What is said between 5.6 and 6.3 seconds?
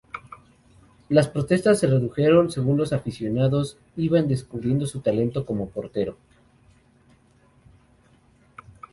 portero.